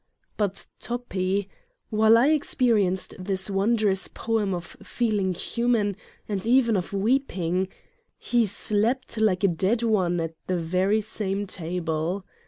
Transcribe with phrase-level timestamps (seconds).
[0.35, 1.47] But Toppi!
[1.91, 5.95] While I experienced this won drous poem of feeling human
[6.27, 7.67] and even of weep ing,
[8.17, 12.25] he slept like a dead one at the very same table.